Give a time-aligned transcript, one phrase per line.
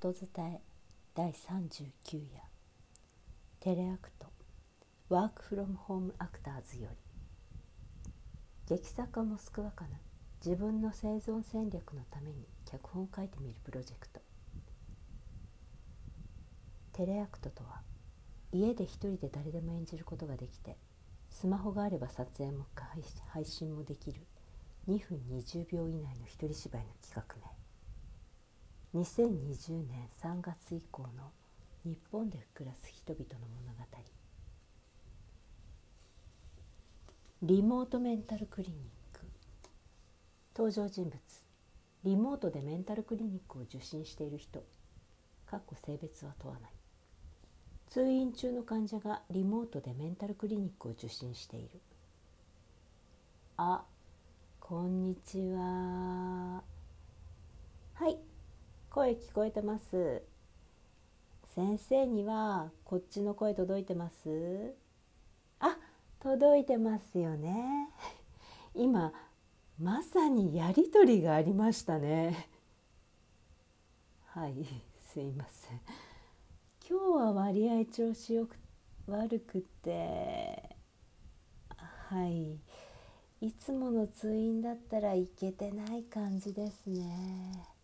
[0.00, 0.60] ことづたえ
[1.12, 1.90] 第39
[2.32, 2.40] 夜。
[3.58, 4.28] テレアクト。
[5.08, 6.96] ワークフロムホームアクターズより。
[8.68, 9.90] 劇作家モスクワカナ
[10.44, 14.20] 自分の生存戦略のために脚本を書いてみるプロジェクト。
[16.92, 17.80] テレアクトとは
[18.52, 20.76] 家で一人で誰でも演じることができて
[21.28, 22.66] スマホがあれば撮影も
[23.26, 24.20] 配信もできる。
[24.86, 27.57] 2分20秒以内の一人芝居の企画名。
[28.94, 31.30] 2020年3月以降の
[31.84, 33.84] 日本で暮らす人々の物語。
[37.42, 38.78] リモートメンタルクリニッ
[39.18, 39.26] ク。
[40.56, 41.16] 登場人物。
[42.04, 44.64] リモートでメンタルクリニックを受診している人。
[45.46, 46.70] かっこ性別は問わない。
[47.88, 51.80] 通院中の患者がリモートでメンタルクリニックを受診している。
[53.58, 53.84] あ
[54.60, 56.62] こんにちは。
[57.94, 58.27] はい。
[58.98, 60.22] 声聞こえてます。
[61.54, 64.74] 先生にはこっちの声届いてます？
[65.60, 65.78] あ
[66.18, 67.90] 届いてますよね。
[68.74, 69.12] 今
[69.78, 72.48] まさにやり取りがありましたね。
[74.34, 75.80] はいすいません。
[76.90, 78.56] 今日は割合調子よく
[79.06, 80.76] 悪くて
[81.76, 82.58] はい。
[83.40, 87.77] いつもの通院だったらいけてない感じですね。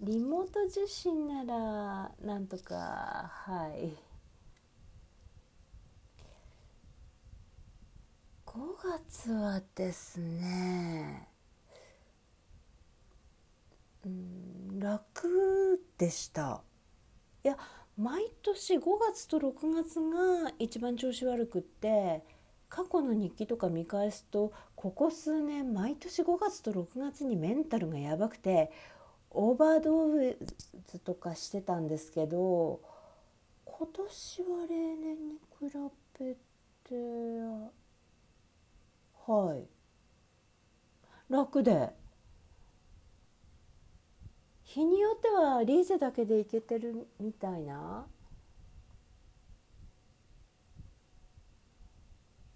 [0.00, 3.96] リモート受診ならなんとかはい。
[8.46, 11.28] 5月はですね
[14.04, 16.62] うん楽でした。
[17.44, 17.56] いや
[17.96, 22.22] 毎年5月と6月が一番調子悪くって
[22.68, 28.72] 過去の日記とか見返すとここ数年毎年5月と6月にメンタルがやばくて
[29.34, 30.36] オーバードー
[30.86, 32.80] ズとかしてたんですけど
[33.64, 35.70] 今年は例年に比
[36.18, 36.34] べ
[36.84, 37.74] て
[39.26, 39.66] はい。
[41.30, 41.94] 楽で。
[44.64, 48.06] 日によってはリーゼだけでいけてるみたいな。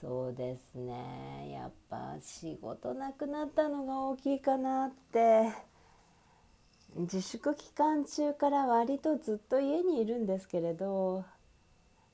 [0.00, 1.50] そうですね。
[1.52, 5.69] やっぱ仕事なくなったのが大きいかなって。
[7.02, 11.24] 自粛期間中から割とずっと家にいるんですけれど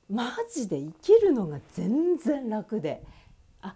[0.08, 3.02] マジで生きるのが全然楽で。
[3.60, 3.74] あ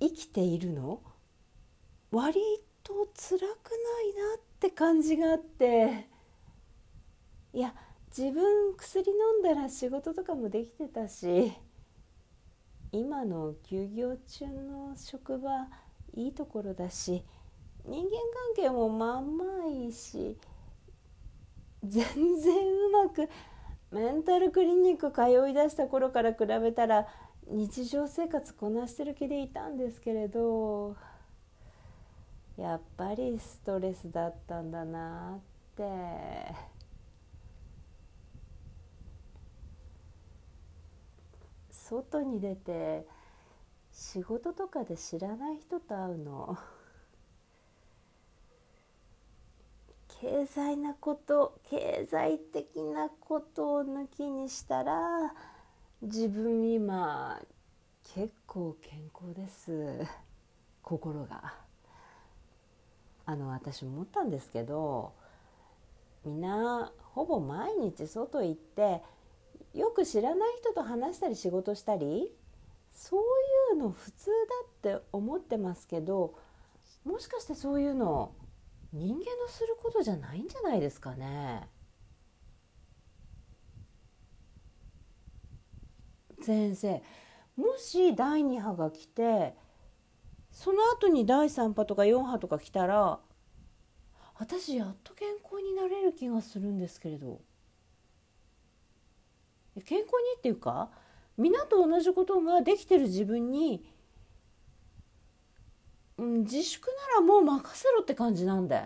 [0.00, 1.00] 生きているの？
[2.10, 2.40] 割
[2.82, 3.54] と辛くないな
[4.38, 6.06] って感じがあって。
[7.52, 7.74] いや
[8.16, 11.52] 自分薬飲んだら仕事とかもできてたし
[12.90, 15.68] 今の休業中の職場
[16.14, 17.24] いいところだし
[17.84, 18.10] 人間
[18.54, 20.36] 関係もまあまいいし
[21.84, 22.54] 全然
[22.86, 23.28] うまく
[23.90, 27.06] メンタルクリニック通いだした頃から比べたら
[27.48, 30.96] 日常生活こなしてる気でいたんですけれど
[32.56, 35.40] やっぱりストレスだったんだなっ
[35.76, 35.82] て
[41.70, 43.06] 外に出て
[43.92, 46.56] 仕事とかで知らない人と会うの。
[50.22, 55.34] 経済なこと経済的なことを抜きにしたら
[56.00, 57.40] 自分今
[58.14, 60.06] 結構健康です
[60.80, 61.54] 心が。
[63.24, 65.12] あの私思ったんですけど
[66.24, 69.02] みんなほぼ毎日外行って
[69.74, 72.32] よく知らない人と話したり仕事したり
[72.92, 74.30] そういうの普通
[74.84, 76.34] だって思ってますけど
[77.04, 78.32] もしかしてそういうの
[78.92, 81.68] 人間のすることじゃないんじゃないですかね。
[86.42, 87.02] 先生
[87.56, 89.54] もし第2波が来て
[90.50, 93.20] その後に第3波とか4波とか来たら
[94.38, 97.40] 私やっと健康になれる気がするんですけれど
[99.84, 100.90] 健康にっていうか
[101.38, 103.84] 皆と同じことができてる自分に
[106.22, 108.82] ん、自粛ならもう任せろって感じなんで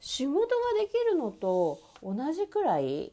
[0.00, 0.46] 仕事が
[0.80, 3.12] できるのと同じくらい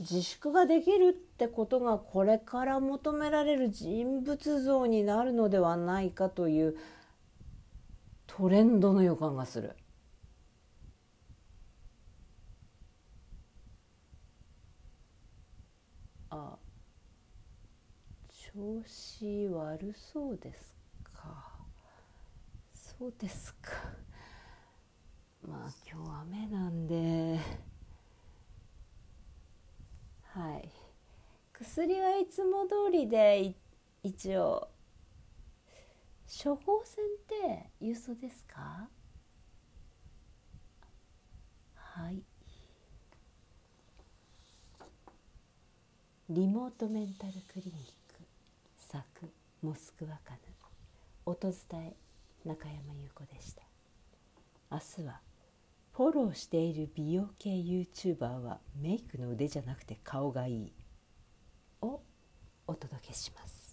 [0.00, 6.76] 自粛ができるってことがこれから求められる人物像になるのではないかという
[8.26, 9.74] トレンドの予感がする。
[16.30, 16.56] あ
[18.54, 20.75] 調子悪そうです
[21.26, 21.58] か
[22.74, 23.72] そうですか。
[25.46, 27.38] まあ今日雨なんで。
[30.24, 30.70] はい。
[31.52, 33.54] 薬はいつも通りで
[34.02, 34.68] 一応
[36.26, 38.88] 処方箋って郵送ですか？
[41.74, 42.22] はい。
[46.28, 47.96] リモートメンタルクリニック。
[48.76, 49.04] 作
[49.62, 50.38] モスクワカヌ
[51.28, 51.96] 音伝え
[52.44, 53.62] 中山優子でした。
[54.70, 55.20] 明日は
[55.92, 60.72] フォローしている美容系 YouTuber はメイクの腕じゃなくて顔がいい。
[61.82, 62.00] を
[62.68, 63.65] お届けします。